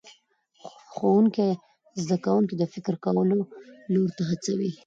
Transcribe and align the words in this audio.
ښوونکی 0.93 1.49
زده 2.03 2.17
کوونکي 2.25 2.55
د 2.57 2.63
فکر 2.73 2.93
کولو 3.05 3.37
لور 3.93 4.09
ته 4.17 4.23
هڅوي 4.29 4.71